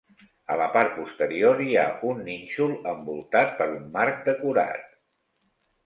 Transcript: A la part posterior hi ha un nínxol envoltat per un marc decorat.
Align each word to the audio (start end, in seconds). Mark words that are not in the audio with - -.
A 0.53 0.55
la 0.61 0.69
part 0.77 0.95
posterior 1.01 1.61
hi 1.67 1.77
ha 1.83 1.85
un 2.13 2.25
nínxol 2.31 2.75
envoltat 2.95 3.57
per 3.63 3.71
un 3.79 3.89
marc 4.01 4.23
decorat. 4.33 5.01